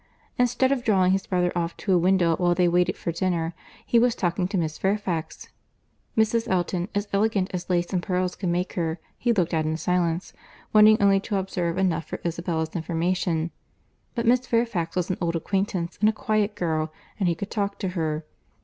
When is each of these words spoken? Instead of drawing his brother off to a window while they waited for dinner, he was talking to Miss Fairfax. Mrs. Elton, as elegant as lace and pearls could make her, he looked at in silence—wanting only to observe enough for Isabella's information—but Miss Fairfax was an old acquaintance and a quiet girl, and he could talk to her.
Instead 0.39 0.71
of 0.71 0.83
drawing 0.83 1.11
his 1.11 1.27
brother 1.27 1.51
off 1.55 1.77
to 1.77 1.93
a 1.93 1.97
window 1.99 2.35
while 2.37 2.55
they 2.55 2.67
waited 2.67 2.97
for 2.97 3.11
dinner, 3.11 3.53
he 3.85 3.99
was 3.99 4.15
talking 4.15 4.47
to 4.47 4.57
Miss 4.57 4.79
Fairfax. 4.79 5.49
Mrs. 6.17 6.47
Elton, 6.47 6.87
as 6.95 7.07
elegant 7.13 7.51
as 7.53 7.69
lace 7.69 7.93
and 7.93 8.01
pearls 8.01 8.35
could 8.35 8.49
make 8.49 8.73
her, 8.73 8.99
he 9.19 9.31
looked 9.31 9.53
at 9.53 9.63
in 9.63 9.77
silence—wanting 9.77 10.99
only 10.99 11.19
to 11.19 11.37
observe 11.37 11.77
enough 11.77 12.05
for 12.07 12.19
Isabella's 12.25 12.71
information—but 12.75 14.25
Miss 14.25 14.47
Fairfax 14.47 14.95
was 14.95 15.11
an 15.11 15.19
old 15.21 15.35
acquaintance 15.35 15.97
and 15.99 16.09
a 16.09 16.13
quiet 16.13 16.55
girl, 16.55 16.91
and 17.19 17.29
he 17.29 17.35
could 17.35 17.51
talk 17.51 17.77
to 17.77 17.89
her. 17.89 18.25